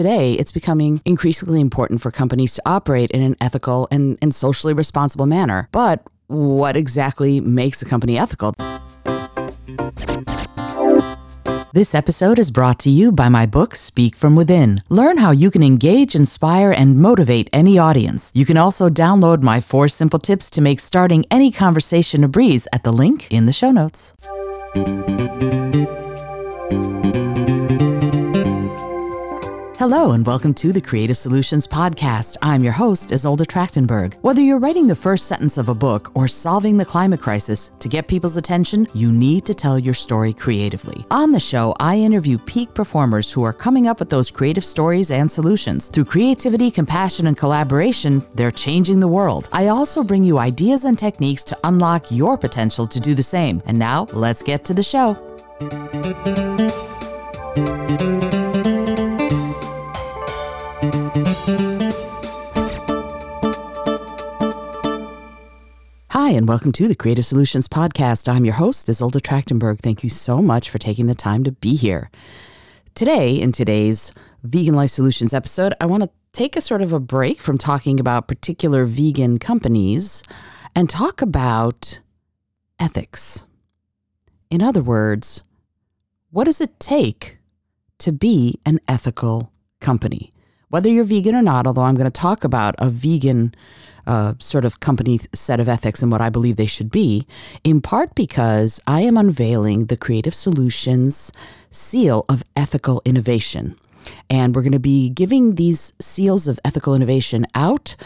today 0.00 0.32
it's 0.32 0.50
becoming 0.50 0.98
increasingly 1.04 1.60
important 1.60 2.00
for 2.00 2.10
companies 2.10 2.54
to 2.54 2.62
operate 2.64 3.10
in 3.10 3.20
an 3.20 3.36
ethical 3.38 3.86
and, 3.90 4.16
and 4.22 4.34
socially 4.34 4.72
responsible 4.72 5.26
manner. 5.26 5.68
But 5.72 6.02
what 6.28 6.74
exactly 6.74 7.38
makes 7.38 7.82
a 7.82 7.84
company 7.84 8.16
ethical? 8.16 8.54
This 11.74 11.94
episode 11.94 12.38
is 12.38 12.50
brought 12.50 12.78
to 12.80 12.90
you 12.90 13.12
by 13.12 13.28
my 13.28 13.44
book, 13.44 13.74
Speak 13.74 14.16
From 14.16 14.36
Within. 14.36 14.82
Learn 14.88 15.18
how 15.18 15.32
you 15.32 15.50
can 15.50 15.62
engage, 15.62 16.14
inspire, 16.14 16.72
and 16.72 16.98
motivate 16.98 17.50
any 17.52 17.78
audience. 17.78 18.32
You 18.34 18.46
can 18.46 18.56
also 18.56 18.88
download 18.88 19.42
my 19.42 19.60
four 19.60 19.86
simple 19.86 20.18
tips 20.18 20.48
to 20.50 20.62
make 20.62 20.80
starting 20.80 21.26
any 21.30 21.52
conversation 21.52 22.24
a 22.24 22.28
breeze 22.28 22.66
at 22.72 22.84
the 22.84 22.92
link 22.92 23.30
in 23.30 23.44
the 23.44 23.52
show 23.52 23.70
notes. 23.70 24.14
Hello, 29.80 30.12
and 30.12 30.26
welcome 30.26 30.52
to 30.52 30.74
the 30.74 30.80
Creative 30.82 31.16
Solutions 31.16 31.66
Podcast. 31.66 32.36
I'm 32.42 32.62
your 32.62 32.74
host, 32.74 33.08
Izolda 33.12 33.46
Trachtenberg. 33.46 34.12
Whether 34.20 34.42
you're 34.42 34.58
writing 34.58 34.86
the 34.86 34.94
first 34.94 35.26
sentence 35.26 35.56
of 35.56 35.70
a 35.70 35.74
book 35.74 36.14
or 36.14 36.28
solving 36.28 36.76
the 36.76 36.84
climate 36.84 37.20
crisis, 37.20 37.72
to 37.78 37.88
get 37.88 38.06
people's 38.06 38.36
attention, 38.36 38.86
you 38.92 39.10
need 39.10 39.46
to 39.46 39.54
tell 39.54 39.78
your 39.78 39.94
story 39.94 40.34
creatively. 40.34 41.02
On 41.10 41.32
the 41.32 41.40
show, 41.40 41.74
I 41.80 41.96
interview 41.96 42.36
peak 42.36 42.74
performers 42.74 43.32
who 43.32 43.42
are 43.42 43.54
coming 43.54 43.88
up 43.88 44.00
with 44.00 44.10
those 44.10 44.30
creative 44.30 44.66
stories 44.66 45.10
and 45.10 45.32
solutions. 45.32 45.88
Through 45.88 46.04
creativity, 46.04 46.70
compassion, 46.70 47.26
and 47.26 47.38
collaboration, 47.38 48.22
they're 48.34 48.50
changing 48.50 49.00
the 49.00 49.08
world. 49.08 49.48
I 49.50 49.68
also 49.68 50.02
bring 50.02 50.24
you 50.24 50.36
ideas 50.36 50.84
and 50.84 50.98
techniques 50.98 51.42
to 51.44 51.58
unlock 51.64 52.10
your 52.10 52.36
potential 52.36 52.86
to 52.86 53.00
do 53.00 53.14
the 53.14 53.22
same. 53.22 53.62
And 53.64 53.78
now, 53.78 54.08
let's 54.12 54.42
get 54.42 54.62
to 54.66 54.74
the 54.74 54.82
show. 54.82 55.16
Hi, 60.80 60.86
and 66.30 66.48
welcome 66.48 66.72
to 66.72 66.88
the 66.88 66.96
Creative 66.98 67.26
Solutions 67.26 67.68
Podcast. 67.68 68.32
I'm 68.32 68.46
your 68.46 68.54
host, 68.54 68.86
Izolda 68.86 69.20
Trachtenberg. 69.20 69.80
Thank 69.80 70.02
you 70.02 70.08
so 70.08 70.38
much 70.38 70.70
for 70.70 70.78
taking 70.78 71.06
the 71.06 71.14
time 71.14 71.44
to 71.44 71.52
be 71.52 71.76
here. 71.76 72.10
Today, 72.94 73.34
in 73.34 73.52
today's 73.52 74.14
Vegan 74.42 74.74
Life 74.74 74.88
Solutions 74.88 75.34
episode, 75.34 75.74
I 75.82 75.86
want 75.86 76.04
to 76.04 76.10
take 76.32 76.56
a 76.56 76.62
sort 76.62 76.80
of 76.80 76.94
a 76.94 77.00
break 77.00 77.42
from 77.42 77.58
talking 77.58 78.00
about 78.00 78.26
particular 78.26 78.86
vegan 78.86 79.38
companies 79.38 80.22
and 80.74 80.88
talk 80.88 81.20
about 81.20 82.00
ethics. 82.78 83.46
In 84.48 84.62
other 84.62 84.82
words, 84.82 85.42
what 86.30 86.44
does 86.44 86.62
it 86.62 86.80
take 86.80 87.36
to 87.98 88.12
be 88.12 88.58
an 88.64 88.80
ethical 88.88 89.52
company? 89.80 90.32
Whether 90.70 90.88
you're 90.88 91.04
vegan 91.04 91.34
or 91.34 91.42
not, 91.42 91.66
although 91.66 91.82
I'm 91.82 91.96
going 91.96 92.10
to 92.10 92.12
talk 92.12 92.44
about 92.44 92.76
a 92.78 92.88
vegan 92.88 93.52
uh, 94.06 94.34
sort 94.38 94.64
of 94.64 94.78
company 94.78 95.18
set 95.34 95.58
of 95.58 95.68
ethics 95.68 96.00
and 96.00 96.12
what 96.12 96.20
I 96.20 96.30
believe 96.30 96.54
they 96.54 96.66
should 96.66 96.92
be, 96.92 97.26
in 97.64 97.80
part 97.80 98.14
because 98.14 98.80
I 98.86 99.00
am 99.00 99.16
unveiling 99.16 99.86
the 99.86 99.96
Creative 99.96 100.32
Solutions 100.32 101.32
seal 101.70 102.24
of 102.28 102.44
ethical 102.54 103.02
innovation. 103.04 103.76
And 104.30 104.54
we're 104.54 104.62
going 104.62 104.70
to 104.70 104.78
be 104.78 105.10
giving 105.10 105.56
these 105.56 105.92
seals 106.00 106.46
of 106.46 106.60
ethical 106.64 106.94
innovation 106.94 107.46
out 107.56 107.96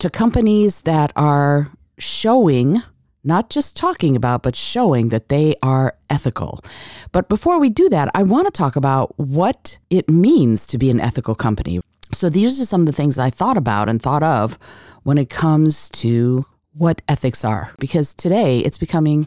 to 0.00 0.10
companies 0.10 0.80
that 0.82 1.12
are 1.14 1.70
showing, 1.98 2.82
not 3.22 3.48
just 3.48 3.76
talking 3.76 4.16
about, 4.16 4.42
but 4.42 4.56
showing 4.56 5.10
that 5.10 5.28
they 5.28 5.54
are 5.62 5.96
ethical. 6.10 6.64
But 7.12 7.28
before 7.28 7.60
we 7.60 7.70
do 7.70 7.88
that, 7.90 8.10
I 8.12 8.24
want 8.24 8.48
to 8.48 8.52
talk 8.52 8.74
about 8.74 9.16
what 9.18 9.78
it 9.88 10.10
means 10.10 10.66
to 10.66 10.78
be 10.78 10.90
an 10.90 10.98
ethical 10.98 11.36
company. 11.36 11.80
So 12.12 12.28
these 12.28 12.60
are 12.60 12.64
some 12.64 12.82
of 12.82 12.86
the 12.86 12.92
things 12.92 13.18
I 13.18 13.30
thought 13.30 13.56
about 13.56 13.88
and 13.88 14.00
thought 14.00 14.22
of 14.22 14.58
when 15.02 15.18
it 15.18 15.30
comes 15.30 15.88
to 15.90 16.44
what 16.72 17.02
ethics 17.08 17.44
are, 17.44 17.72
because 17.78 18.14
today 18.14 18.60
it's 18.60 18.78
becoming 18.78 19.26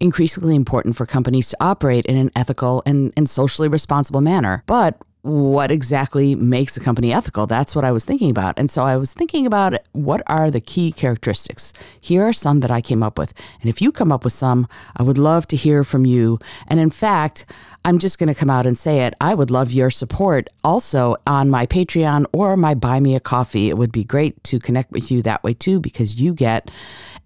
increasingly 0.00 0.54
important 0.54 0.96
for 0.96 1.06
companies 1.06 1.48
to 1.50 1.56
operate 1.60 2.06
in 2.06 2.16
an 2.16 2.30
ethical 2.36 2.82
and, 2.86 3.12
and 3.16 3.28
socially 3.28 3.68
responsible 3.68 4.20
manner. 4.20 4.62
But 4.66 5.00
what 5.24 5.70
exactly 5.70 6.34
makes 6.34 6.76
a 6.76 6.80
company 6.80 7.10
ethical? 7.10 7.46
That's 7.46 7.74
what 7.74 7.82
I 7.82 7.92
was 7.92 8.04
thinking 8.04 8.28
about. 8.28 8.58
And 8.58 8.70
so 8.70 8.84
I 8.84 8.98
was 8.98 9.14
thinking 9.14 9.46
about 9.46 9.78
what 9.92 10.20
are 10.26 10.50
the 10.50 10.60
key 10.60 10.92
characteristics. 10.92 11.72
Here 11.98 12.22
are 12.22 12.32
some 12.34 12.60
that 12.60 12.70
I 12.70 12.82
came 12.82 13.02
up 13.02 13.18
with. 13.18 13.32
And 13.62 13.70
if 13.70 13.80
you 13.80 13.90
come 13.90 14.12
up 14.12 14.22
with 14.22 14.34
some, 14.34 14.68
I 14.98 15.02
would 15.02 15.16
love 15.16 15.46
to 15.46 15.56
hear 15.56 15.82
from 15.82 16.04
you. 16.04 16.38
And 16.68 16.78
in 16.78 16.90
fact, 16.90 17.46
I'm 17.86 17.98
just 17.98 18.18
going 18.18 18.28
to 18.28 18.38
come 18.38 18.50
out 18.50 18.66
and 18.66 18.76
say 18.76 19.00
it. 19.06 19.14
I 19.18 19.34
would 19.34 19.50
love 19.50 19.72
your 19.72 19.90
support 19.90 20.48
also 20.62 21.16
on 21.26 21.48
my 21.48 21.64
Patreon 21.64 22.26
or 22.34 22.54
my 22.54 22.74
Buy 22.74 23.00
Me 23.00 23.16
a 23.16 23.20
Coffee. 23.20 23.70
It 23.70 23.78
would 23.78 23.92
be 23.92 24.04
great 24.04 24.44
to 24.44 24.58
connect 24.58 24.92
with 24.92 25.10
you 25.10 25.22
that 25.22 25.42
way 25.42 25.54
too, 25.54 25.80
because 25.80 26.20
you 26.20 26.34
get 26.34 26.70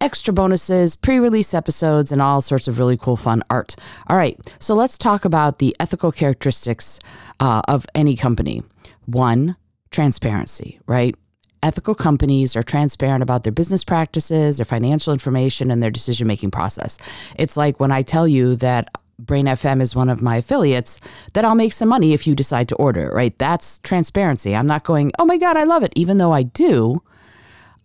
extra 0.00 0.32
bonuses, 0.32 0.94
pre 0.96 1.18
release 1.18 1.52
episodes, 1.52 2.12
and 2.12 2.22
all 2.22 2.40
sorts 2.40 2.68
of 2.68 2.78
really 2.78 2.96
cool, 2.96 3.16
fun 3.16 3.42
art. 3.50 3.74
All 4.08 4.16
right, 4.16 4.38
so 4.60 4.74
let's 4.74 4.98
talk 4.98 5.24
about 5.24 5.58
the 5.58 5.74
ethical 5.80 6.12
characteristics 6.12 7.00
uh, 7.40 7.62
of 7.68 7.86
any 7.94 8.16
company. 8.16 8.62
One, 9.06 9.56
transparency, 9.90 10.80
right? 10.86 11.14
Ethical 11.62 11.94
companies 11.94 12.54
are 12.54 12.62
transparent 12.62 13.22
about 13.22 13.42
their 13.42 13.52
business 13.52 13.82
practices, 13.84 14.58
their 14.58 14.64
financial 14.64 15.12
information, 15.12 15.70
and 15.70 15.82
their 15.82 15.90
decision 15.90 16.26
making 16.26 16.50
process. 16.50 16.98
It's 17.36 17.56
like 17.56 17.80
when 17.80 17.90
I 17.90 18.02
tell 18.02 18.28
you 18.28 18.54
that 18.56 18.88
Brain 19.18 19.46
FM 19.46 19.80
is 19.80 19.96
one 19.96 20.08
of 20.08 20.22
my 20.22 20.36
affiliates, 20.36 21.00
that 21.32 21.44
I'll 21.44 21.56
make 21.56 21.72
some 21.72 21.88
money 21.88 22.12
if 22.12 22.26
you 22.26 22.36
decide 22.36 22.68
to 22.68 22.76
order, 22.76 23.10
right? 23.12 23.36
That's 23.38 23.80
transparency. 23.80 24.54
I'm 24.54 24.66
not 24.66 24.84
going, 24.84 25.10
oh 25.18 25.24
my 25.24 25.38
God, 25.38 25.56
I 25.56 25.64
love 25.64 25.82
it, 25.82 25.92
even 25.96 26.18
though 26.18 26.32
I 26.32 26.44
do. 26.44 27.02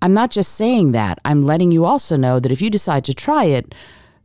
I'm 0.04 0.14
not 0.14 0.30
just 0.30 0.54
saying 0.54 0.92
that. 0.92 1.18
I'm 1.26 1.44
letting 1.44 1.72
you 1.72 1.86
also 1.86 2.18
know 2.18 2.40
that 2.40 2.52
if 2.52 2.62
you 2.62 2.70
decide 2.70 3.04
to 3.06 3.14
try 3.16 3.46
it, 3.46 3.74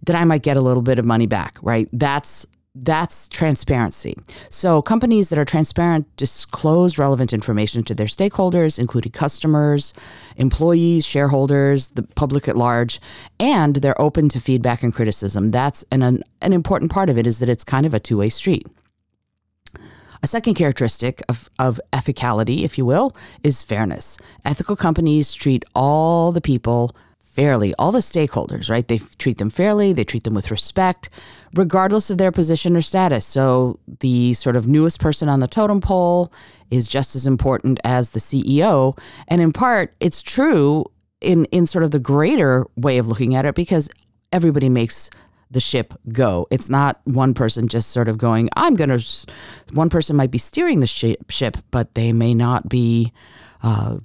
that 0.05 0.17
I 0.17 0.25
might 0.25 0.43
get 0.43 0.57
a 0.57 0.61
little 0.61 0.83
bit 0.83 0.99
of 0.99 1.07
money 1.07 1.27
back, 1.27 1.59
right? 1.63 1.89
That's 1.93 2.47
that's 2.85 3.29
transparency. 3.29 4.15
So 4.51 4.83
companies 4.83 5.29
that 5.29 5.39
are 5.39 5.45
transparent 5.45 6.07
disclose 6.17 6.99
relevant 6.99 7.33
information 7.33 7.83
to 7.85 7.95
their 7.95 8.07
stakeholders, 8.07 8.79
including 8.79 9.13
customers, 9.13 9.93
employees, 10.37 11.07
shareholders, 11.07 11.91
the 11.91 12.03
public 12.03 12.49
at 12.49 12.57
large, 12.57 13.01
and 13.41 13.77
they're 13.77 14.01
open 14.01 14.29
to 14.31 14.41
feedback 14.41 14.83
and 14.83 14.95
criticism. 14.95 15.51
That's 15.51 15.85
an, 15.91 16.03
an, 16.03 16.23
an 16.41 16.53
important 16.53 16.91
part 16.91 17.11
of 17.11 17.19
it 17.19 17.27
is 17.27 17.39
that 17.39 17.49
it's 17.49 17.65
kind 17.65 17.87
of 17.87 17.95
a 17.95 18.01
two-way 18.01 18.29
street. 18.29 18.67
A 20.23 20.27
second 20.27 20.55
characteristic 20.55 21.23
of, 21.29 21.49
of 21.59 21.81
ethicality, 21.93 22.65
if 22.65 22.77
you 22.77 22.85
will, 22.85 23.13
is 23.45 23.63
fairness. 23.63 24.19
Ethical 24.45 24.75
companies 24.75 25.33
treat 25.33 25.65
all 25.75 26.33
the 26.33 26.41
people 26.41 26.91
fairly, 27.39 27.73
all 27.79 27.93
the 27.93 28.01
stakeholders, 28.01 28.69
right? 28.69 28.89
They 28.89 28.99
treat 28.99 29.39
them 29.39 29.49
fairly, 29.49 29.93
they 29.93 30.03
treat 30.03 30.25
them 30.25 30.35
with 30.35 30.51
respect, 30.51 31.09
regardless 31.55 32.11
of 32.11 32.19
their 32.19 32.33
position 32.33 32.77
or 32.77 32.81
status. 32.81 33.25
So 33.25 33.79
the 34.01 34.35
sort 34.35 34.57
of 34.57 34.67
newest 34.67 34.99
person 34.99 35.29
on 35.29 35.39
the 35.39 35.47
totem 35.47 35.81
pole 35.81 36.33
is 36.73 36.89
just 36.89 37.15
as 37.15 37.29
important 37.29 37.79
as 37.85 38.11
the 38.11 38.19
CEO. 38.19 38.99
And 39.29 39.41
in 39.41 39.53
part, 39.53 39.95
it's 40.01 40.21
true 40.21 40.87
in, 41.21 41.45
in 41.53 41.67
sort 41.67 41.85
of 41.85 41.93
the 41.93 42.01
greater 42.01 42.67
way 42.75 42.99
of 42.99 43.07
looking 43.07 43.37
at 43.37 43.45
it 43.45 43.55
because 43.55 43.89
everybody 44.33 44.69
makes 44.69 45.09
the 45.49 45.61
ship 45.61 45.95
go. 46.13 46.49
It's 46.51 46.69
not 46.69 47.01
one 47.05 47.35
person 47.35 47.69
just 47.69 47.91
sort 47.93 48.09
of 48.09 48.19
going, 48.19 48.49
I'm 48.57 48.75
going 48.75 48.99
to, 48.99 49.27
one 49.75 49.91
person 49.91 50.17
might 50.17 50.33
be 50.33 50.39
steering 50.39 50.81
the 50.81 50.89
ship, 50.89 51.31
ship 51.31 51.57
but 51.71 51.95
they 51.95 52.13
may 52.13 52.35
not 52.35 52.69
be, 52.69 53.13
uh, 53.63 53.99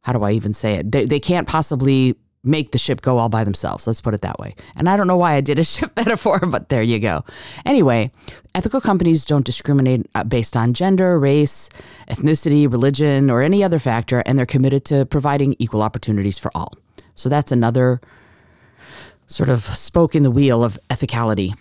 how 0.00 0.14
do 0.14 0.22
I 0.22 0.32
even 0.32 0.54
say 0.54 0.76
it? 0.76 0.90
They, 0.90 1.04
they 1.04 1.20
can't 1.20 1.46
possibly 1.46 2.16
make 2.42 2.72
the 2.72 2.78
ship 2.78 3.02
go 3.02 3.18
all 3.18 3.28
by 3.28 3.44
themselves. 3.44 3.86
Let's 3.86 4.00
put 4.00 4.14
it 4.14 4.22
that 4.22 4.38
way. 4.38 4.54
And 4.76 4.88
I 4.88 4.96
don't 4.96 5.06
know 5.06 5.16
why 5.16 5.34
I 5.34 5.40
did 5.40 5.58
a 5.58 5.64
ship 5.74 5.90
metaphor, 5.96 6.40
but 6.40 6.68
there 6.68 6.82
you 6.82 6.98
go. 6.98 7.24
Anyway, 7.66 8.10
ethical 8.54 8.80
companies 8.80 9.24
don't 9.24 9.44
discriminate 9.44 10.06
uh, 10.14 10.24
based 10.24 10.56
on 10.56 10.74
gender, 10.74 11.18
race, 11.18 11.68
ethnicity, 12.08 12.70
religion, 12.70 13.30
or 13.30 13.42
any 13.42 13.62
other 13.62 13.78
factor, 13.78 14.22
and 14.26 14.38
they're 14.38 14.46
committed 14.46 14.84
to 14.86 15.06
providing 15.06 15.54
equal 15.58 15.82
opportunities 15.82 16.38
for 16.38 16.50
all. 16.54 16.74
So 17.14 17.28
that's 17.28 17.52
another 17.52 18.00
sort 19.26 19.48
of 19.48 19.62
spoke 19.62 20.14
in 20.14 20.22
the 20.22 20.30
wheel 20.30 20.64
of 20.64 20.78
ethicality. 20.88 21.54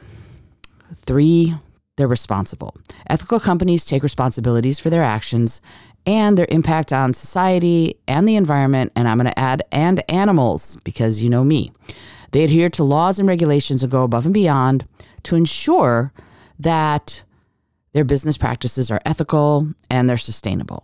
Three, 0.95 1.55
they're 1.97 2.07
responsible. 2.07 2.75
Ethical 3.09 3.39
companies 3.39 3.83
take 3.83 4.03
responsibilities 4.03 4.79
for 4.79 4.89
their 4.89 5.03
actions 5.03 5.59
and 6.09 6.39
their 6.39 6.47
impact 6.49 6.91
on 6.91 7.13
society 7.13 7.95
and 8.07 8.27
the 8.27 8.35
environment. 8.35 8.91
And 8.95 9.07
I'm 9.07 9.17
going 9.17 9.31
to 9.31 9.39
add, 9.39 9.61
and 9.71 10.03
animals, 10.09 10.75
because 10.83 11.21
you 11.21 11.29
know 11.29 11.43
me. 11.43 11.71
They 12.31 12.43
adhere 12.43 12.69
to 12.71 12.83
laws 12.83 13.19
and 13.19 13.27
regulations 13.29 13.83
and 13.83 13.91
go 13.91 14.01
above 14.01 14.25
and 14.25 14.33
beyond 14.33 14.85
to 15.23 15.35
ensure 15.35 16.11
that 16.57 17.23
their 17.93 18.03
business 18.03 18.39
practices 18.39 18.89
are 18.89 18.99
ethical 19.05 19.71
and 19.91 20.09
they're 20.09 20.17
sustainable. 20.17 20.83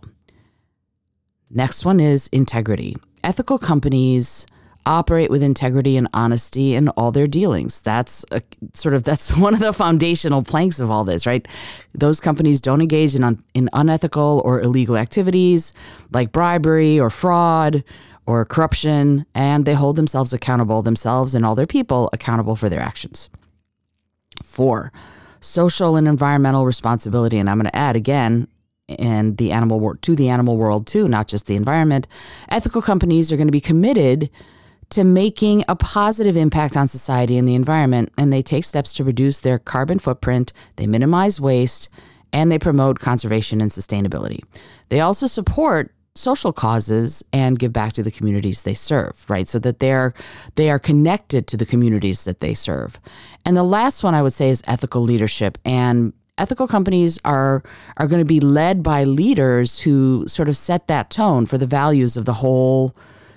Next 1.50 1.84
one 1.84 1.98
is 1.98 2.28
integrity. 2.28 2.96
Ethical 3.24 3.58
companies 3.58 4.46
operate 4.86 5.30
with 5.30 5.42
integrity 5.42 5.96
and 5.96 6.08
honesty 6.14 6.74
in 6.74 6.88
all 6.90 7.12
their 7.12 7.26
dealings. 7.26 7.80
That's 7.82 8.24
a, 8.30 8.40
sort 8.72 8.94
of 8.94 9.02
that's 9.04 9.36
one 9.36 9.54
of 9.54 9.60
the 9.60 9.72
foundational 9.72 10.42
planks 10.42 10.80
of 10.80 10.90
all 10.90 11.04
this, 11.04 11.26
right? 11.26 11.46
Those 11.92 12.20
companies 12.20 12.60
don't 12.60 12.80
engage 12.80 13.14
in 13.14 13.24
un, 13.24 13.42
in 13.52 13.68
unethical 13.72 14.40
or 14.44 14.60
illegal 14.60 14.96
activities 14.96 15.72
like 16.12 16.32
bribery 16.32 16.98
or 16.98 17.10
fraud 17.10 17.84
or 18.26 18.44
corruption, 18.44 19.24
and 19.34 19.66
they 19.66 19.74
hold 19.74 19.96
themselves 19.96 20.32
accountable, 20.32 20.82
themselves 20.82 21.34
and 21.34 21.46
all 21.46 21.54
their 21.54 21.66
people 21.66 22.10
accountable 22.12 22.56
for 22.56 22.68
their 22.68 22.80
actions. 22.80 23.28
Four, 24.42 24.92
social 25.40 25.96
and 25.96 26.08
environmental 26.08 26.66
responsibility, 26.66 27.38
and 27.38 27.48
I'm 27.48 27.58
going 27.58 27.70
to 27.70 27.76
add 27.76 27.94
again 27.94 28.48
and 28.88 29.36
the 29.36 29.52
animal 29.52 29.80
world 29.80 30.00
to 30.02 30.14
the 30.14 30.28
animal 30.28 30.56
world 30.56 30.86
too, 30.86 31.08
not 31.08 31.28
just 31.28 31.46
the 31.46 31.56
environment. 31.56 32.06
Ethical 32.48 32.82
companies 32.82 33.32
are 33.32 33.36
going 33.36 33.48
to 33.48 33.52
be 33.52 33.60
committed 33.60 34.30
to 34.90 35.04
making 35.04 35.64
a 35.68 35.76
positive 35.76 36.36
impact 36.36 36.76
on 36.76 36.88
society 36.88 37.36
and 37.36 37.46
the 37.46 37.54
environment, 37.54 38.12
and 38.16 38.32
they 38.32 38.42
take 38.42 38.64
steps 38.64 38.92
to 38.94 39.04
reduce 39.04 39.40
their 39.40 39.58
carbon 39.58 39.98
footprint, 39.98 40.52
they 40.76 40.86
minimize 40.86 41.40
waste, 41.40 41.88
and 42.32 42.50
they 42.50 42.58
promote 42.58 42.98
conservation 42.98 43.60
and 43.60 43.70
sustainability. 43.70 44.40
They 44.88 45.00
also 45.00 45.26
support 45.26 45.92
social 46.14 46.52
causes 46.52 47.22
and 47.32 47.58
give 47.58 47.72
back 47.72 47.92
to 47.94 48.02
the 48.02 48.10
communities 48.10 48.62
they 48.62 48.74
serve, 48.74 49.24
right? 49.28 49.46
So 49.46 49.58
that 49.60 49.80
they're 49.80 50.14
they 50.54 50.70
are 50.70 50.78
connected 50.78 51.46
to 51.48 51.56
the 51.56 51.66
communities 51.66 52.24
that 52.24 52.40
they 52.40 52.54
serve. 52.54 52.98
And 53.44 53.56
the 53.56 53.62
last 53.62 54.02
one 54.02 54.14
I 54.14 54.22
would 54.22 54.32
say 54.32 54.48
is 54.48 54.62
ethical 54.66 55.02
leadership 55.02 55.58
and 55.64 56.12
ethical 56.38 56.66
companies 56.66 57.18
are 57.24 57.62
are 57.96 58.06
going 58.06 58.20
to 58.20 58.26
be 58.26 58.40
led 58.40 58.82
by 58.82 59.04
leaders 59.04 59.80
who 59.80 60.26
sort 60.26 60.48
of 60.48 60.56
set 60.56 60.88
that 60.88 61.10
tone 61.10 61.46
for 61.46 61.58
the 61.58 61.66
values 61.66 62.16
of 62.16 62.24
the 62.24 62.34
whole 62.34 62.94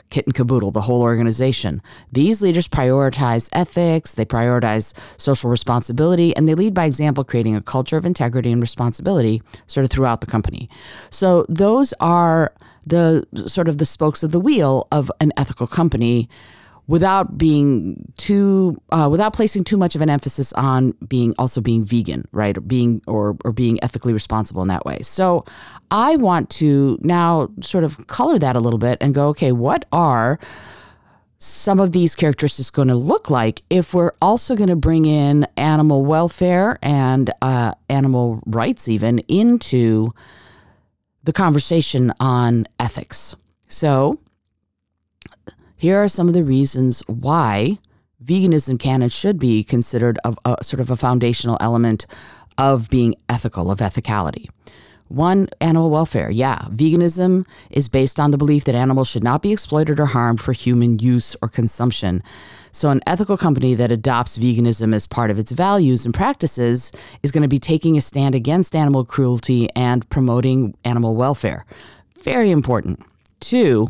kit 0.09 0.25
and 0.25 0.33
caboodle, 0.33 0.71
the 0.71 0.81
whole 0.81 1.01
organization. 1.01 1.81
These 2.11 2.41
leaders 2.41 2.67
prioritize 2.67 3.49
ethics, 3.53 4.13
they 4.15 4.25
prioritize 4.25 4.93
social 5.19 5.49
responsibility, 5.49 6.35
and 6.35 6.47
they 6.47 6.55
lead 6.55 6.73
by 6.73 6.85
example, 6.85 7.23
creating 7.23 7.55
a 7.55 7.61
culture 7.61 7.97
of 7.97 8.05
integrity 8.05 8.51
and 8.51 8.61
responsibility 8.61 9.41
sort 9.67 9.83
of 9.83 9.91
throughout 9.91 10.21
the 10.21 10.27
company. 10.27 10.69
So 11.09 11.45
those 11.47 11.93
are 11.99 12.53
the 12.85 13.27
sort 13.45 13.67
of 13.67 13.77
the 13.77 13.85
spokes 13.85 14.23
of 14.23 14.31
the 14.31 14.39
wheel 14.39 14.87
of 14.91 15.11
an 15.19 15.31
ethical 15.37 15.67
company 15.67 16.29
without 16.89 17.37
being 17.37 18.11
too 18.17 18.75
uh, 18.89 19.07
without 19.09 19.31
placing 19.31 19.63
too 19.63 19.77
much 19.77 19.93
of 19.93 20.01
an 20.01 20.09
emphasis 20.09 20.51
on 20.53 20.91
being 21.07 21.35
also 21.37 21.61
being 21.61 21.85
vegan 21.85 22.27
right? 22.31 22.57
Or 22.57 22.61
being 22.61 23.01
or, 23.05 23.37
or 23.45 23.51
being 23.51 23.81
ethically 23.83 24.11
responsible 24.11 24.63
in 24.63 24.67
that 24.67 24.85
way. 24.85 24.99
So 25.01 25.45
i 25.91 26.15
want 26.17 26.49
to 26.49 26.97
now 27.01 27.49
sort 27.61 27.83
of 27.83 28.07
color 28.07 28.39
that 28.39 28.55
a 28.55 28.59
little 28.59 28.79
bit 28.79 28.97
and 29.01 29.13
go 29.13 29.29
okay 29.29 29.51
what 29.51 29.85
are 29.91 30.39
some 31.37 31.79
of 31.79 31.91
these 31.91 32.15
characteristics 32.15 32.69
going 32.69 32.89
to 32.89 32.95
look 32.95 33.29
like 33.29 33.61
if 33.69 33.93
we're 33.93 34.11
also 34.21 34.55
going 34.55 34.69
to 34.69 34.75
bring 34.75 35.05
in 35.05 35.47
animal 35.57 36.05
welfare 36.05 36.77
and 36.81 37.31
uh, 37.41 37.73
animal 37.87 38.41
rights 38.45 38.89
even 38.89 39.19
into 39.29 40.09
the 41.23 41.31
conversation 41.31 42.11
on 42.19 42.67
ethics? 42.79 43.35
So 43.67 44.19
here 45.79 45.97
are 45.97 46.09
some 46.09 46.27
of 46.27 46.33
the 46.33 46.43
reasons 46.43 46.99
why 47.07 47.79
veganism 48.23 48.77
can 48.77 49.01
and 49.01 49.11
should 49.11 49.39
be 49.39 49.63
considered 49.63 50.19
a, 50.25 50.35
a 50.43 50.61
sort 50.61 50.81
of 50.81 50.91
a 50.91 50.97
foundational 50.97 51.57
element 51.61 52.05
of 52.57 52.89
being 52.89 53.15
ethical, 53.29 53.71
of 53.71 53.79
ethicality. 53.79 54.47
One, 55.07 55.47
animal 55.61 55.89
welfare. 55.89 56.29
Yeah, 56.29 56.59
veganism 56.69 57.47
is 57.71 57.87
based 57.87 58.19
on 58.19 58.31
the 58.31 58.37
belief 58.37 58.65
that 58.65 58.75
animals 58.75 59.07
should 59.07 59.23
not 59.23 59.41
be 59.41 59.53
exploited 59.53 60.01
or 60.01 60.05
harmed 60.07 60.41
for 60.41 60.51
human 60.51 60.99
use 60.99 61.33
or 61.41 61.47
consumption. 61.47 62.21
So, 62.73 62.89
an 62.89 62.99
ethical 63.07 63.37
company 63.37 63.73
that 63.73 63.89
adopts 63.89 64.37
veganism 64.37 64.93
as 64.93 65.07
part 65.07 65.31
of 65.31 65.39
its 65.39 65.51
values 65.51 66.05
and 66.05 66.13
practices 66.13 66.91
is 67.23 67.31
going 67.31 67.41
to 67.41 67.47
be 67.47 67.57
taking 67.57 67.97
a 67.97 68.01
stand 68.01 68.35
against 68.35 68.75
animal 68.75 69.05
cruelty 69.05 69.69
and 69.77 70.07
promoting 70.09 70.75
animal 70.83 71.15
welfare. 71.15 71.65
Very 72.21 72.51
important. 72.51 73.01
Two, 73.39 73.87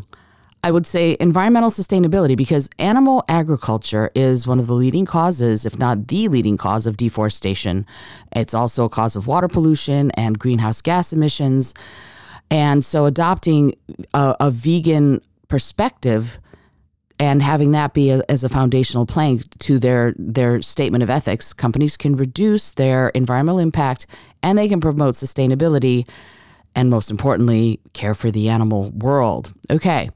I 0.62 0.70
would 0.70 0.86
say 0.86 1.16
environmental 1.20 1.70
sustainability 1.70 2.36
because 2.36 2.68
animal 2.78 3.24
agriculture 3.28 4.10
is 4.14 4.46
one 4.46 4.58
of 4.58 4.66
the 4.66 4.74
leading 4.74 5.06
causes, 5.06 5.64
if 5.64 5.78
not 5.78 6.08
the 6.08 6.28
leading 6.28 6.58
cause, 6.58 6.86
of 6.86 6.96
deforestation. 6.96 7.86
It's 8.36 8.52
also 8.52 8.84
a 8.84 8.88
cause 8.88 9.16
of 9.16 9.26
water 9.26 9.48
pollution 9.48 10.10
and 10.12 10.38
greenhouse 10.38 10.82
gas 10.82 11.12
emissions. 11.12 11.74
And 12.50 12.84
so, 12.84 13.06
adopting 13.06 13.74
a, 14.12 14.36
a 14.40 14.50
vegan 14.50 15.22
perspective 15.48 16.38
and 17.18 17.42
having 17.42 17.72
that 17.72 17.94
be 17.94 18.10
a, 18.10 18.22
as 18.28 18.44
a 18.44 18.48
foundational 18.48 19.06
plank 19.06 19.58
to 19.60 19.78
their 19.78 20.14
their 20.18 20.60
statement 20.60 21.02
of 21.02 21.08
ethics, 21.08 21.54
companies 21.54 21.96
can 21.96 22.16
reduce 22.16 22.72
their 22.72 23.08
environmental 23.10 23.60
impact 23.60 24.06
and 24.42 24.58
they 24.58 24.68
can 24.68 24.80
promote 24.80 25.14
sustainability 25.14 26.06
and 26.74 26.88
most 26.90 27.10
importantly, 27.10 27.80
care 27.94 28.14
for 28.14 28.30
the 28.30 28.48
animal 28.48 28.90
world. 28.90 29.52
Okay. 29.70 30.08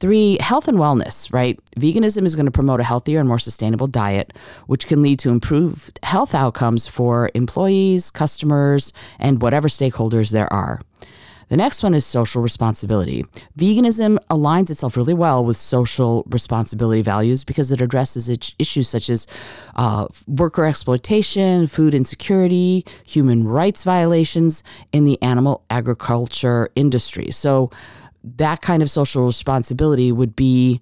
Three, 0.00 0.38
health 0.40 0.68
and 0.68 0.78
wellness, 0.78 1.32
right? 1.32 1.58
Veganism 1.78 2.24
is 2.24 2.34
going 2.34 2.46
to 2.46 2.52
promote 2.52 2.80
a 2.80 2.84
healthier 2.84 3.20
and 3.20 3.28
more 3.28 3.38
sustainable 3.38 3.86
diet, 3.86 4.32
which 4.66 4.86
can 4.86 5.02
lead 5.02 5.18
to 5.20 5.30
improved 5.30 5.98
health 6.02 6.34
outcomes 6.34 6.86
for 6.86 7.30
employees, 7.34 8.10
customers, 8.10 8.92
and 9.18 9.40
whatever 9.40 9.68
stakeholders 9.68 10.30
there 10.32 10.52
are. 10.52 10.80
The 11.48 11.56
next 11.56 11.82
one 11.82 11.94
is 11.94 12.06
social 12.06 12.42
responsibility. 12.42 13.22
Veganism 13.58 14.18
aligns 14.30 14.70
itself 14.70 14.96
really 14.96 15.14
well 15.14 15.44
with 15.44 15.56
social 15.56 16.24
responsibility 16.28 17.02
values 17.02 17.44
because 17.44 17.70
it 17.70 17.80
addresses 17.80 18.28
issues 18.58 18.88
such 18.88 19.10
as 19.10 19.26
uh, 19.76 20.08
worker 20.26 20.64
exploitation, 20.64 21.66
food 21.66 21.94
insecurity, 21.94 22.84
human 23.04 23.46
rights 23.46 23.84
violations 23.84 24.62
in 24.92 25.04
the 25.04 25.20
animal 25.22 25.64
agriculture 25.70 26.70
industry. 26.74 27.30
So, 27.30 27.70
that 28.24 28.62
kind 28.62 28.82
of 28.82 28.90
social 28.90 29.26
responsibility 29.26 30.10
would 30.10 30.34
be 30.34 30.80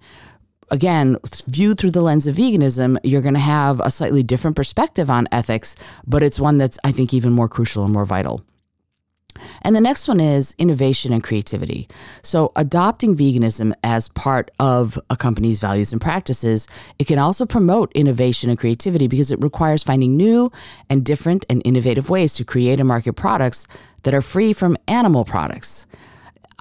again 0.71 1.17
viewed 1.47 1.77
through 1.77 1.91
the 1.91 2.01
lens 2.01 2.25
of 2.25 2.35
veganism 2.35 2.97
you're 3.03 3.21
going 3.21 3.33
to 3.33 3.39
have 3.39 3.79
a 3.81 3.91
slightly 3.91 4.23
different 4.23 4.55
perspective 4.55 5.09
on 5.09 5.27
ethics 5.31 5.75
but 6.07 6.23
it's 6.23 6.39
one 6.39 6.57
that's 6.57 6.79
i 6.83 6.91
think 6.91 7.13
even 7.13 7.33
more 7.33 7.49
crucial 7.49 7.83
and 7.83 7.93
more 7.93 8.05
vital 8.05 8.41
and 9.63 9.75
the 9.75 9.81
next 9.81 10.07
one 10.07 10.19
is 10.19 10.53
innovation 10.59 11.11
and 11.11 11.23
creativity. 11.23 11.87
So, 12.21 12.51
adopting 12.55 13.15
veganism 13.15 13.73
as 13.83 14.09
part 14.09 14.51
of 14.59 14.99
a 15.09 15.15
company's 15.15 15.59
values 15.59 15.91
and 15.91 15.99
practices, 15.99 16.67
it 16.99 17.07
can 17.07 17.17
also 17.17 17.47
promote 17.47 17.91
innovation 17.93 18.51
and 18.51 18.59
creativity 18.59 19.07
because 19.07 19.31
it 19.31 19.41
requires 19.41 19.81
finding 19.81 20.15
new 20.17 20.51
and 20.87 21.03
different 21.03 21.45
and 21.49 21.63
innovative 21.65 22.11
ways 22.11 22.35
to 22.35 22.45
create 22.45 22.79
and 22.79 22.87
market 22.87 23.13
products 23.13 23.67
that 24.03 24.13
are 24.13 24.21
free 24.21 24.53
from 24.53 24.77
animal 24.87 25.25
products 25.25 25.87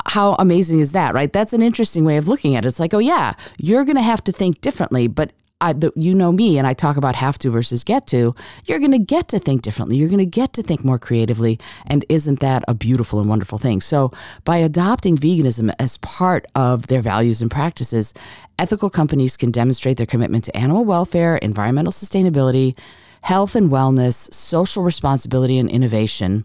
how 0.07 0.35
amazing 0.35 0.81
is 0.81 0.93
that, 0.93 1.15
right? 1.15 1.33
That's 1.33 1.53
an 1.53 1.63
interesting 1.63 2.05
way 2.05 2.17
of 2.17 2.29
looking 2.29 2.57
at 2.57 2.65
it. 2.65 2.69
It's 2.69 2.81
like, 2.81 2.95
oh, 2.95 2.99
yeah, 2.99 3.35
you're 3.59 3.85
going 3.85 3.97
to 3.97 4.03
have 4.03 4.23
to 4.25 4.33
think 4.33 4.61
differently, 4.61 5.07
but 5.07 5.33
I, 5.63 5.73
the, 5.75 5.93
you 5.95 6.13
know 6.13 6.33
me, 6.33 6.59
and 6.59 6.67
I 6.67 6.73
talk 6.73 6.97
about 6.97 7.15
have 7.15 7.39
to 7.39 7.51
versus 7.51 7.85
get 7.85 8.09
to. 8.09 8.35
You're 8.67 8.81
going 8.81 8.91
to 8.91 8.99
get 8.99 9.29
to 9.29 9.39
think 9.39 9.63
differently. 9.63 9.97
You're 9.97 10.09
going 10.09 10.19
to 10.19 10.27
get 10.27 10.53
to 10.55 10.63
think 10.63 10.85
more 10.85 10.99
creatively. 10.99 11.61
And 11.87 12.05
isn't 12.09 12.41
that 12.41 12.65
a 12.67 12.75
beautiful 12.75 13.21
and 13.21 13.29
wonderful 13.29 13.59
thing? 13.59 13.81
So, 13.81 14.11
by 14.45 14.57
adopting 14.57 15.17
veganism 15.17 15.73
as 15.79 15.99
part 15.99 16.47
of 16.57 16.89
their 16.89 17.01
values 17.01 17.41
and 17.41 17.49
practices, 17.49 18.13
ethical 18.59 18.91
companies 18.91 19.37
can 19.37 19.53
demonstrate 19.53 19.99
their 19.99 20.07
commitment 20.07 20.43
to 20.45 20.57
animal 20.57 20.85
welfare, 20.85 21.37
environmental 21.37 21.93
sustainability, 21.93 22.77
health 23.23 23.57
and 23.57 23.71
wellness, 23.71 24.33
social 24.35 24.83
responsibility, 24.83 25.59
and 25.59 25.71
innovation. 25.71 26.45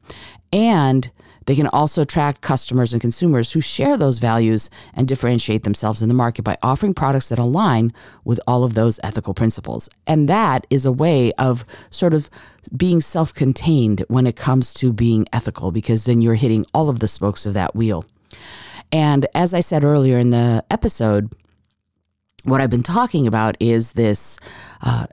And 0.53 1.11
they 1.47 1.55
can 1.55 1.67
also 1.67 2.01
attract 2.01 2.41
customers 2.41 2.91
and 2.91 3.01
consumers 3.01 3.53
who 3.53 3.61
share 3.61 3.97
those 3.97 4.19
values 4.19 4.69
and 4.93 5.07
differentiate 5.07 5.63
themselves 5.63 6.01
in 6.01 6.09
the 6.09 6.13
market 6.13 6.43
by 6.43 6.57
offering 6.61 6.93
products 6.93 7.29
that 7.29 7.39
align 7.39 7.93
with 8.25 8.39
all 8.45 8.63
of 8.65 8.73
those 8.73 8.99
ethical 9.01 9.33
principles. 9.33 9.89
And 10.05 10.27
that 10.27 10.67
is 10.69 10.85
a 10.85 10.91
way 10.91 11.31
of 11.33 11.65
sort 11.89 12.13
of 12.13 12.29
being 12.75 12.99
self 12.99 13.33
contained 13.33 14.03
when 14.09 14.27
it 14.27 14.35
comes 14.35 14.73
to 14.75 14.91
being 14.91 15.25
ethical, 15.31 15.71
because 15.71 16.03
then 16.03 16.21
you're 16.21 16.35
hitting 16.35 16.65
all 16.73 16.89
of 16.89 16.99
the 16.99 17.07
spokes 17.07 17.45
of 17.45 17.53
that 17.53 17.75
wheel. 17.75 18.03
And 18.91 19.25
as 19.33 19.53
I 19.53 19.61
said 19.61 19.83
earlier 19.83 20.19
in 20.19 20.31
the 20.31 20.65
episode, 20.69 21.33
what 22.43 22.61
I've 22.61 22.69
been 22.69 22.83
talking 22.83 23.25
about 23.25 23.55
is 23.59 23.93
this 23.93 24.37
uh, 24.81 25.07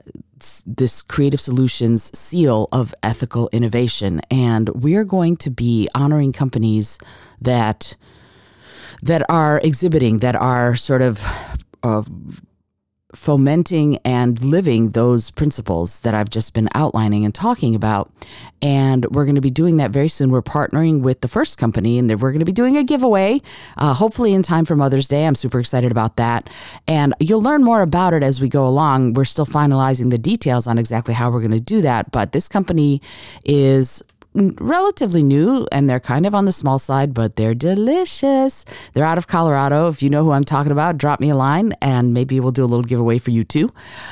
this 0.65 1.01
creative 1.01 1.39
solutions 1.39 2.17
seal 2.17 2.67
of 2.71 2.93
ethical 3.03 3.49
innovation. 3.51 4.21
And 4.29 4.69
we're 4.69 5.05
going 5.05 5.37
to 5.37 5.49
be 5.49 5.87
honoring 5.95 6.33
companies 6.33 6.99
that 7.41 7.95
that 9.01 9.23
are 9.29 9.59
exhibiting 9.63 10.19
that 10.19 10.35
are 10.35 10.75
sort 10.75 11.01
of 11.01 11.23
uh, 11.83 12.03
fomenting 13.15 13.97
and 14.05 14.41
living 14.43 14.89
those 14.89 15.31
principles 15.31 16.01
that 16.01 16.13
I've 16.13 16.29
just 16.29 16.53
been 16.53 16.69
outlining 16.75 17.25
and 17.25 17.33
talking 17.33 17.75
about. 17.75 18.11
And 18.61 19.05
we're 19.05 19.25
going 19.25 19.35
to 19.35 19.41
be 19.41 19.49
doing 19.49 19.77
that 19.77 19.91
very 19.91 20.07
soon. 20.07 20.31
We're 20.31 20.41
partnering 20.41 21.01
with 21.01 21.21
the 21.21 21.27
first 21.27 21.57
company 21.57 21.97
and 21.99 22.09
we're 22.09 22.31
going 22.31 22.39
to 22.39 22.45
be 22.45 22.51
doing 22.51 22.77
a 22.77 22.83
giveaway, 22.83 23.41
uh, 23.77 23.93
hopefully 23.93 24.33
in 24.33 24.43
time 24.43 24.65
for 24.65 24.75
Mother's 24.75 25.07
Day. 25.07 25.25
I'm 25.25 25.35
super 25.35 25.59
excited 25.59 25.91
about 25.91 26.17
that. 26.17 26.49
And 26.87 27.13
you'll 27.19 27.41
learn 27.41 27.63
more 27.63 27.81
about 27.81 28.13
it 28.13 28.23
as 28.23 28.41
we 28.41 28.49
go 28.49 28.65
along. 28.67 29.13
We're 29.13 29.25
still 29.25 29.45
finalizing 29.45 30.09
the 30.09 30.17
details 30.17 30.67
on 30.67 30.77
exactly 30.77 31.13
how 31.13 31.29
we're 31.29 31.41
going 31.41 31.51
to 31.51 31.59
do 31.59 31.81
that. 31.81 32.11
But 32.11 32.31
this 32.31 32.47
company 32.47 33.01
is 33.43 34.03
relatively 34.35 35.23
new 35.23 35.67
and 35.71 35.89
they're 35.89 35.99
kind 35.99 36.25
of 36.25 36.35
on 36.35 36.45
the 36.45 36.51
small 36.51 36.77
side, 36.77 37.13
but 37.13 37.35
they're 37.35 37.55
delicious. 37.55 38.65
They're 38.93 39.05
out 39.05 39.17
of 39.17 39.27
Colorado. 39.27 39.87
If 39.87 40.03
you 40.03 40.09
know 40.09 40.23
who 40.23 40.31
I'm 40.31 40.43
talking 40.43 40.71
about, 40.71 40.97
drop 40.97 41.19
me 41.19 41.29
a 41.29 41.35
line 41.35 41.73
and 41.81 42.13
maybe 42.13 42.39
we'll 42.39 42.51
do 42.51 42.63
a 42.63 42.67
little 42.67 42.83
giveaway 42.83 43.17
for 43.17 43.31
you 43.31 43.43
too. 43.43 43.69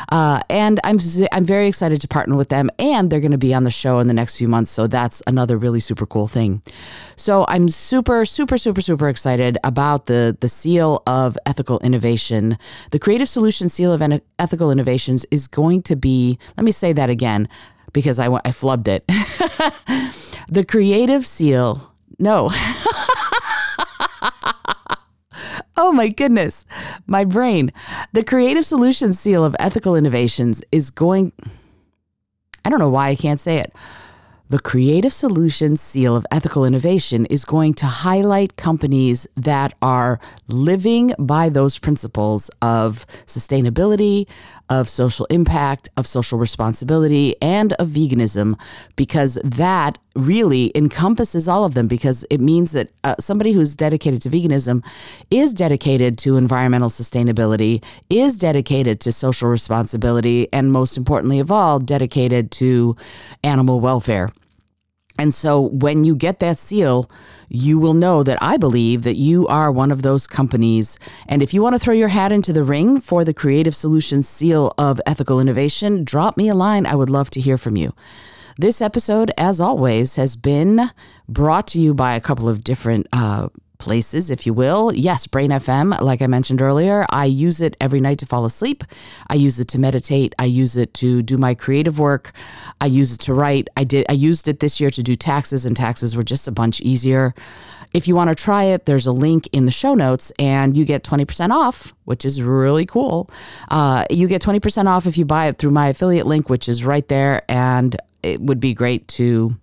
Uh, 0.10 0.42
and 0.50 0.80
I'm 0.84 1.00
I'm 1.32 1.46
very 1.46 1.68
excited 1.68 2.00
to 2.01 2.08
partner 2.08 2.38
with 2.38 2.50
them, 2.50 2.70
and 2.80 3.10
they're 3.10 3.20
going 3.20 3.32
to 3.32 3.38
be 3.38 3.53
on 3.53 3.63
the 3.63 3.72
show 3.72 4.00
in 4.00 4.08
the 4.08 4.13
next 4.13 4.38
few 4.38 4.48
months. 4.48 4.72
So 4.72 4.88
that's 4.88 5.22
another 5.27 5.58
really 5.58 5.80
super 5.80 6.06
cool 6.06 6.27
thing. 6.27 6.62
So 7.15 7.46
I'm 7.48 7.70
super 7.70 8.25
super 8.25 8.58
super 8.58 8.82
super 8.82 9.10
excited 9.10 9.58
about 9.63 10.06
the 10.06 10.38
the 10.39 10.50
seal 10.50 11.03
of 11.06 11.38
ethical 11.46 11.80
innovation. 11.80 12.58
The 12.92 13.00
Creative 13.00 13.27
Solutions 13.27 13.74
Seal 13.74 13.92
of 13.92 14.22
Ethical 14.39 14.72
Innovations 14.72 15.25
is 15.32 15.48
going 15.48 15.82
to 15.84 15.96
be. 15.96 16.38
Let 16.58 16.63
me 16.63 16.72
say 16.72 16.94
that 16.94 17.10
again 17.10 17.48
because 17.93 18.19
I, 18.19 18.27
I 18.27 18.50
flubbed 18.50 18.88
it. 18.88 19.07
the 20.50 20.65
creative 20.65 21.25
seal. 21.25 21.93
No. 22.19 22.50
oh 25.77 25.91
my 25.93 26.09
goodness. 26.09 26.65
My 27.07 27.23
brain. 27.23 27.71
The 28.12 28.23
creative 28.23 28.65
solutions 28.65 29.19
seal 29.19 29.45
of 29.45 29.55
ethical 29.59 29.95
innovations 29.95 30.62
is 30.71 30.89
going. 30.89 31.31
I 32.65 32.69
don't 32.69 32.79
know 32.79 32.89
why 32.89 33.09
I 33.09 33.15
can't 33.15 33.39
say 33.39 33.57
it. 33.57 33.73
The 34.53 34.60
Creative 34.60 35.12
Solutions 35.12 35.81
Seal 35.81 36.15
of 36.15 36.27
Ethical 36.29 36.63
Innovation 36.63 37.25
is 37.25 37.43
going 37.43 37.74
to 37.74 37.88
highlight 37.88 38.55
companies 38.55 39.25
that 39.36 39.74
are 39.81 40.19
living 40.48 41.15
by 41.17 41.50
those 41.50 41.79
principles 41.79 42.51
of 42.62 43.07
sustainability, 43.25 44.27
of 44.69 44.88
social 44.88 45.25
impact, 45.31 45.89
of 45.98 46.05
social 46.05 46.38
responsibility, 46.38 47.36
and 47.41 47.74
of 47.79 47.88
veganism, 47.89 48.53
because 48.95 49.39
that 49.43 49.98
really 50.15 50.72
encompasses 50.75 51.48
all 51.48 51.65
of 51.65 51.74
them 51.74 51.88
because 51.88 52.24
it 52.29 52.39
means 52.39 52.74
that 52.74 52.91
uh, 53.03 53.15
somebody 53.19 53.53
who's 53.53 53.75
dedicated 53.75 54.22
to 54.22 54.29
veganism 54.29 54.86
is 55.31 55.51
dedicated 55.55 56.15
to 56.19 56.38
environmental 56.38 56.89
sustainability, 56.89 57.83
is 58.12 58.38
dedicated 58.38 59.00
to 59.00 59.12
social 59.12 59.50
responsibility, 59.50 60.48
and 60.53 60.72
most 60.72 60.95
importantly 60.95 61.39
of 61.39 61.51
all, 61.51 61.79
dedicated 61.79 62.51
to 62.51 62.95
animal 63.43 63.79
welfare. 63.79 64.29
And 65.20 65.34
so 65.34 65.62
when 65.62 66.03
you 66.03 66.15
get 66.15 66.39
that 66.39 66.58
seal, 66.58 67.10
you 67.48 67.77
will 67.77 67.93
know 67.93 68.24
that 68.24 68.41
I 68.41 68.58
believe 68.58 69.03
that 69.03 69.15
you 69.15 69.48
are 69.48 69.72
one 69.72 69.91
of 69.91 70.01
those 70.01 70.25
companies. 70.25 70.98
And 71.27 71.43
if 71.43 71.53
you 71.53 71.62
want 71.62 71.75
to 71.75 71.79
throw 71.79 71.93
your 71.93 72.08
hat 72.08 72.32
into 72.32 72.51
the 72.51 72.63
ring 72.63 73.00
for 73.00 73.24
the 73.24 73.34
Creative 73.34 73.75
Solutions 73.75 74.27
seal 74.27 74.74
of 74.77 75.00
ethical 75.05 75.39
innovation, 75.39 76.03
drop 76.03 76.36
me 76.36 76.50
a 76.50 76.55
line. 76.55 76.86
I 76.86 76.96
would 76.96 77.12
love 77.12 77.29
to 77.32 77.41
hear 77.41 77.58
from 77.58 77.77
you. 77.77 77.93
This 78.58 78.82
episode, 78.82 79.32
as 79.38 79.60
always, 79.60 80.15
has 80.15 80.36
been 80.36 80.91
brought 81.27 81.67
to 81.67 81.79
you 81.79 81.93
by 81.93 82.15
a 82.15 82.22
couple 82.22 82.48
of 82.48 82.63
different 82.63 83.08
uh, 83.12 83.50
places, 83.84 84.30
if 84.30 84.46
you 84.46 84.54
will. 84.54 84.94
Yes, 84.94 85.28
Brain 85.28 85.50
FM, 85.50 86.00
like 86.00 86.22
I 86.22 86.28
mentioned 86.28 86.62
earlier, 86.62 87.06
I 87.10 87.25
use 87.25 87.60
it 87.60 87.75
every 87.82 88.00
night 88.00 88.18
to 88.20 88.25
fall 88.25 88.46
asleep. 88.46 88.86
I 89.28 89.36
use 89.36 89.60
it 89.60 89.68
to 89.70 89.78
meditate. 89.78 90.34
I 90.40 90.46
use 90.46 90.78
it 90.78 90.94
to 90.96 91.22
do 91.22 91.38
my 91.38 91.54
creative 91.54 92.00
work. 92.00 92.32
I 92.80 92.86
use 92.86 93.13
it 93.13 93.20
to 93.28 93.34
write. 93.34 93.68
I 93.75 93.84
did 93.84 94.06
I 94.08 94.13
used 94.13 94.48
it 94.48 94.62
this 94.62 94.80
year 94.80 94.90
to 94.92 95.04
do 95.04 95.16
taxes 95.18 95.66
and 95.66 95.75
taxes 95.75 96.16
were 96.16 96.24
just 96.24 96.48
a 96.48 96.52
bunch 96.52 96.80
easier. 96.80 97.36
If 97.94 98.08
you 98.08 98.16
want 98.16 98.30
to 98.30 98.36
try 98.36 98.63
it, 98.63 98.86
there's 98.86 99.06
a 99.06 99.12
link 99.12 99.50
in 99.52 99.66
the 99.66 99.72
show 99.72 99.94
notes 99.96 100.32
and 100.40 100.78
you 100.78 100.86
get 100.86 101.04
20% 101.04 101.52
off, 101.52 101.94
which 102.06 102.24
is 102.24 102.42
really 102.42 102.86
cool. 102.86 103.30
Uh, 103.70 104.06
you 104.10 104.30
get 104.30 104.42
20% 104.42 104.88
off 104.88 105.06
if 105.06 105.18
you 105.18 105.25
buy 105.25 105.48
it 105.48 105.58
through 105.58 105.72
my 105.72 105.90
affiliate 105.90 106.25
link, 106.25 106.50
which 106.50 106.70
is 106.70 106.86
right 106.86 107.08
there. 107.10 107.44
And 107.50 107.96
it 108.24 108.40
would 108.40 108.62
be 108.62 108.74
great 108.74 109.10
to 109.20 109.58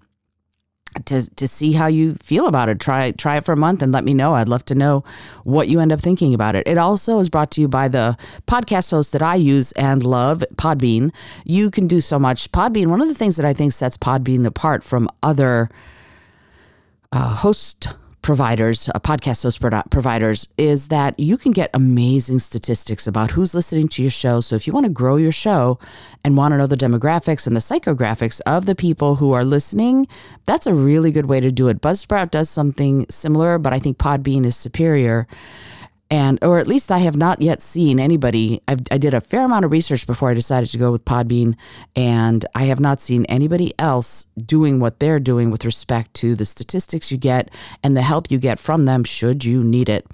to 1.04 1.28
to 1.37 1.47
see 1.47 1.73
how 1.73 1.87
you 1.87 2.14
feel 2.14 2.47
about 2.47 2.68
it. 2.68 2.80
Try 2.80 3.12
try 3.12 3.37
it 3.37 3.44
for 3.44 3.52
a 3.52 3.56
month 3.56 3.82
and 3.82 3.92
let 3.92 4.04
me 4.04 4.14
know. 4.14 4.35
I'd 4.35 4.49
love 4.49 4.64
to 4.66 4.75
know 4.75 5.04
what 5.44 5.68
you 5.68 5.80
end 5.80 5.92
up 5.92 6.00
thinking 6.00 6.35
about 6.35 6.54
it. 6.54 6.66
It 6.66 6.78
also 6.78 7.20
is 7.20 7.30
brought 7.30 7.50
to 7.52 7.61
you 7.61 7.68
by 7.68 7.88
the 7.88 8.16
podcast 8.47 8.90
host 8.90 9.12
that 9.12 9.23
I 9.23 9.37
use 9.37 9.73
and 9.73 10.02
love, 10.02 10.44
Podbean. 10.56 11.12
You 11.44 11.70
can 11.70 11.87
do 11.87 12.00
so 12.00 12.18
much. 12.18 12.50
Podbean. 12.52 12.88
One 12.88 13.00
of 13.00 13.09
the 13.09 13.14
things 13.14 13.37
that 13.37 13.47
I 13.47 13.52
think 13.52 13.73
sets 13.73 13.97
Podbean 13.97 14.47
apart 14.47 14.82
from 14.85 15.09
other 15.23 15.70
uh, 17.12 17.35
host 17.37 17.97
providers, 18.23 18.89
uh, 18.95 18.99
podcast 18.99 19.43
host 19.43 19.61
providers, 19.91 20.47
is 20.57 20.89
that 20.89 21.19
you 21.19 21.37
can 21.37 21.53
get 21.53 21.71
amazing 21.75 22.39
statistics 22.39 23.07
about 23.07 23.31
who's 23.33 23.55
listening 23.55 23.89
to 23.89 24.03
your 24.03 24.11
show. 24.11 24.41
So 24.41 24.57
if 24.57 24.67
you 24.67 24.73
want 24.73 24.85
to 24.85 24.91
grow 24.91 25.17
your 25.17 25.33
show 25.33 25.79
and 26.25 26.37
want 26.37 26.53
to 26.53 26.59
know 26.59 26.67
the 26.67 26.77
demographics 26.77 27.47
and 27.47 27.57
the 27.57 27.61
psychographics 27.61 28.41
of 28.47 28.67
the 28.67 28.75
people 28.75 29.17
who 29.17 29.33
are 29.33 29.45
listening, 29.45 30.07
that's 30.45 30.67
a 30.67 30.75
really 30.75 31.12
good 31.12 31.27
way 31.27 31.41
to 31.41 31.50
do 31.50 31.69
it. 31.69 31.81
Buzzsprout 31.81 32.31
does 32.31 32.50
something 32.50 33.07
similar, 33.09 33.59
but 33.59 33.73
I 33.73 33.79
think 33.79 33.99
Podbean 33.99 34.45
is 34.45 34.57
superior 34.57 35.27
and 36.11 36.43
or 36.43 36.59
at 36.59 36.67
least 36.67 36.90
I 36.90 36.99
have 36.99 37.17
not 37.17 37.40
yet 37.40 37.62
seen 37.62 38.00
anybody. 38.00 38.61
I've, 38.67 38.81
i 38.90 38.99
did 38.99 39.14
a 39.14 39.21
fair 39.21 39.45
amount 39.45 39.64
of 39.64 39.71
research 39.71 40.07
before 40.07 40.31
I 40.31 40.35
decided 40.35 40.69
to 40.71 40.79
go 40.79 40.90
with 40.90 41.05
Podbean, 41.05 41.57
and 41.95 42.45
I 42.55 42.64
have 42.64 42.81
not 42.81 43.00
seen 43.00 43.25
anybody 43.26 43.73
else 43.79 44.26
doing 44.45 44.81
what 44.81 44.99
they're 44.99 45.21
doing 45.21 45.50
with 45.50 45.64
respect 45.64 46.14
to 46.14 46.35
the 46.35 46.45
statistics 46.45 47.12
you 47.12 47.19
get 47.19 47.50
and 47.85 47.97
the 47.97 48.02
help 48.02 48.31
you 48.31 48.38
get 48.38 48.59
from 48.59 48.87
them 48.87 49.05
should 49.05 49.45
you 49.45 49.62
need 49.62 49.88
it. 49.88 50.07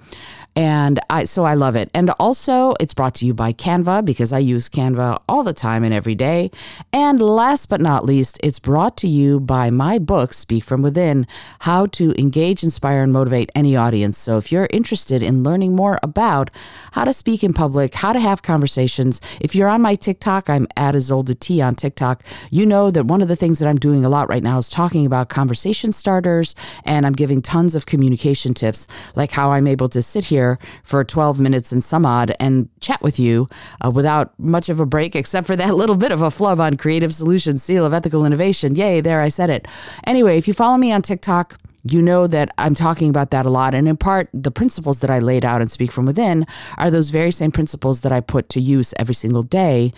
And 0.54 0.98
I 1.10 1.24
so 1.24 1.44
I 1.44 1.54
love 1.54 1.76
it. 1.76 1.90
And 1.92 2.10
also 2.18 2.74
it's 2.80 2.94
brought 2.94 3.14
to 3.16 3.26
you 3.26 3.34
by 3.34 3.52
Canva 3.52 4.04
because 4.04 4.32
I 4.32 4.38
use 4.38 4.68
Canva 4.68 5.22
all 5.28 5.42
the 5.42 5.52
time 5.52 5.84
and 5.84 5.92
every 5.92 6.14
day. 6.14 6.50
And 6.92 7.20
last 7.20 7.68
but 7.68 7.80
not 7.80 8.06
least, 8.06 8.38
it's 8.42 8.58
brought 8.58 8.96
to 8.98 9.08
you 9.08 9.38
by 9.38 9.70
my 9.70 9.98
book 9.98 10.32
Speak 10.32 10.64
from 10.64 10.82
Within: 10.82 11.26
How 11.60 11.86
to 11.86 12.18
Engage, 12.18 12.62
Inspire 12.62 13.02
and 13.02 13.12
Motivate 13.12 13.50
Any 13.54 13.76
Audience. 13.76 14.16
So 14.16 14.38
if 14.38 14.50
you're 14.50 14.68
interested 14.70 15.22
in 15.22 15.42
learning 15.42 15.76
more 15.76 15.85
about 16.02 16.50
how 16.92 17.04
to 17.04 17.12
speak 17.12 17.42
in 17.42 17.52
public, 17.52 17.94
how 17.94 18.12
to 18.12 18.20
have 18.20 18.42
conversations, 18.42 19.20
if 19.40 19.54
you're 19.54 19.68
on 19.68 19.82
my 19.82 19.96
TikTok, 19.96 20.48
I'm 20.48 20.66
at 20.76 20.94
Izolda 20.94 21.38
T 21.38 21.60
on 21.60 21.74
TikTok. 21.74 22.22
You 22.50 22.66
know 22.66 22.90
that 22.92 23.06
one 23.06 23.20
of 23.20 23.28
the 23.28 23.36
things 23.36 23.58
that 23.58 23.68
I'm 23.68 23.78
doing 23.78 24.04
a 24.04 24.08
lot 24.08 24.28
right 24.28 24.42
now 24.42 24.58
is 24.58 24.68
talking 24.68 25.04
about 25.04 25.28
conversation 25.28 25.90
starters 25.90 26.54
and 26.84 27.04
I'm 27.04 27.14
giving 27.14 27.42
tons 27.42 27.74
of 27.74 27.86
communication 27.86 28.54
tips 28.54 28.86
like 29.16 29.32
how 29.32 29.50
I'm 29.50 29.66
able 29.66 29.88
to 29.88 30.02
sit 30.02 30.26
here 30.26 30.36
here 30.36 30.58
for 30.82 31.02
12 31.02 31.40
minutes 31.40 31.72
and 31.72 31.82
some 31.82 32.04
odd 32.04 32.34
and 32.38 32.68
chat 32.80 33.00
with 33.00 33.18
you 33.18 33.48
uh, 33.80 33.90
without 33.90 34.38
much 34.38 34.68
of 34.68 34.80
a 34.80 34.86
break, 34.86 35.16
except 35.16 35.46
for 35.46 35.56
that 35.56 35.74
little 35.82 35.96
bit 35.96 36.12
of 36.12 36.20
a 36.20 36.30
flub 36.30 36.60
on 36.60 36.76
Creative 36.76 37.12
Solutions 37.12 37.62
Seal 37.62 37.84
of 37.86 37.94
Ethical 37.94 38.26
Innovation. 38.26 38.74
Yay, 38.74 39.00
there 39.00 39.20
I 39.20 39.28
said 39.28 39.48
it. 39.48 39.66
Anyway, 40.04 40.36
if 40.36 40.46
you 40.46 40.54
follow 40.54 40.76
me 40.76 40.92
on 40.92 41.02
TikTok, 41.02 41.58
you 41.92 42.02
know 42.02 42.26
that 42.26 42.52
I'm 42.58 42.74
talking 42.74 43.10
about 43.10 43.30
that 43.30 43.46
a 43.46 43.50
lot. 43.50 43.74
And 43.74 43.88
in 43.88 43.96
part, 43.96 44.28
the 44.32 44.50
principles 44.50 45.00
that 45.00 45.10
I 45.10 45.18
laid 45.18 45.44
out 45.44 45.60
and 45.60 45.70
speak 45.70 45.92
from 45.92 46.06
within 46.06 46.46
are 46.78 46.90
those 46.90 47.10
very 47.10 47.30
same 47.30 47.52
principles 47.52 48.00
that 48.02 48.12
I 48.12 48.20
put 48.20 48.48
to 48.50 48.60
use 48.60 48.94
every 48.98 49.14
single 49.14 49.42
day 49.42 49.92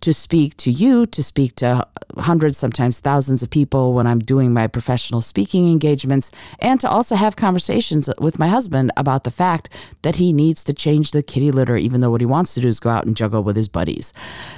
to 0.00 0.14
speak 0.14 0.56
to 0.58 0.70
you, 0.70 1.06
to 1.06 1.22
speak 1.22 1.54
to 1.56 1.86
hundreds, 2.16 2.56
sometimes 2.56 2.98
thousands 2.98 3.42
of 3.42 3.50
people 3.50 3.94
when 3.94 4.06
I'm 4.06 4.18
doing 4.18 4.52
my 4.52 4.66
professional 4.66 5.20
speaking 5.20 5.70
engagements, 5.70 6.30
and 6.58 6.80
to 6.80 6.88
also 6.88 7.16
have 7.16 7.36
conversations 7.36 8.08
with 8.18 8.38
my 8.38 8.48
husband 8.48 8.92
about 8.96 9.24
the 9.24 9.30
fact 9.30 9.68
that 10.02 10.16
he 10.16 10.32
needs 10.32 10.64
to 10.64 10.72
change 10.72 11.10
the 11.10 11.22
kitty 11.22 11.50
litter, 11.50 11.76
even 11.76 12.00
though 12.00 12.10
what 12.10 12.20
he 12.20 12.26
wants 12.26 12.54
to 12.54 12.60
do 12.60 12.68
is 12.68 12.80
go 12.80 12.90
out 12.90 13.06
and 13.06 13.16
juggle 13.16 13.42
with 13.42 13.56
his 13.56 13.68
buddies. 13.68 14.12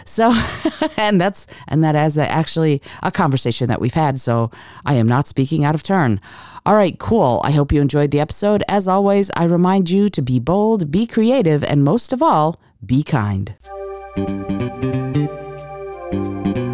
So, 0.05 0.33
and 0.97 1.21
that's, 1.21 1.47
and 1.69 1.83
that 1.83 1.97
is 1.97 2.17
actually 2.19 2.81
a 3.03 3.11
conversation 3.11 3.69
that 3.69 3.81
we've 3.81 3.95
had. 3.95 4.21
So 4.21 4.51
I 4.85 4.95
am 4.95 5.07
not 5.07 5.27
speaking 5.27 5.65
out 5.65 5.75
of 5.75 5.83
turn. 5.83 6.21
All 6.65 6.77
right, 6.77 6.97
cool. 6.99 7.41
I 7.45 7.51
hope 7.51 7.73
you 7.73 7.81
enjoyed 7.81 8.13
the 8.13 8.21
episode. 8.21 8.63
As 8.69 8.87
always, 8.87 9.33
I 9.37 9.45
remind 9.45 9.91
you 9.91 10.09
to 10.11 10.23
be 10.23 10.39
bold, 10.39 10.93
be 10.93 11.07
creative, 11.09 11.65
and 11.65 11.83
most 11.83 12.13
of 12.13 12.23
all, 12.23 12.61
be 12.85 13.03
kind. 13.03 13.55
Thank 14.14 15.26
you 16.57 16.72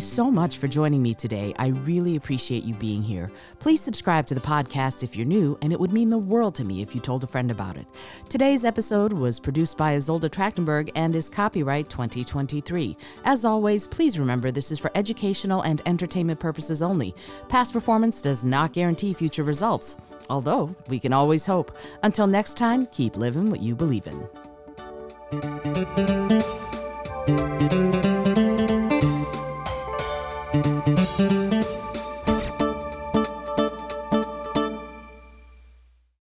so 0.00 0.30
much 0.30 0.58
for 0.58 0.68
joining 0.68 1.02
me 1.02 1.12
today. 1.12 1.52
I 1.58 1.68
really 1.68 2.14
appreciate 2.14 2.62
you 2.62 2.74
being 2.74 3.02
here. 3.02 3.32
Please 3.58 3.80
subscribe 3.80 4.26
to 4.26 4.34
the 4.34 4.40
podcast 4.40 5.02
if 5.02 5.16
you're 5.16 5.26
new, 5.26 5.58
and 5.60 5.72
it 5.72 5.80
would 5.80 5.92
mean 5.92 6.08
the 6.08 6.18
world 6.18 6.54
to 6.56 6.64
me 6.64 6.82
if 6.82 6.94
you 6.94 7.00
told 7.00 7.24
a 7.24 7.26
friend 7.26 7.50
about 7.50 7.76
it. 7.76 7.86
Today's 8.28 8.64
episode 8.64 9.12
was 9.12 9.40
produced 9.40 9.76
by 9.76 9.96
Izolda 9.96 10.30
Trachtenberg 10.30 10.92
and 10.94 11.16
is 11.16 11.28
copyright 11.28 11.88
2023. 11.88 12.96
As 13.24 13.44
always, 13.44 13.86
please 13.86 14.18
remember 14.18 14.52
this 14.52 14.70
is 14.70 14.78
for 14.78 14.90
educational 14.94 15.62
and 15.62 15.82
entertainment 15.86 16.38
purposes 16.38 16.80
only. 16.80 17.14
Past 17.48 17.72
performance 17.72 18.22
does 18.22 18.44
not 18.44 18.72
guarantee 18.72 19.12
future 19.12 19.42
results, 19.42 19.96
although 20.30 20.74
we 20.88 21.00
can 21.00 21.12
always 21.12 21.44
hope. 21.44 21.76
Until 22.04 22.28
next 22.28 22.56
time, 22.56 22.86
keep 22.86 23.16
living 23.16 23.50
what 23.50 23.60
you 23.60 23.74
believe 23.74 24.06
in. 24.06 24.28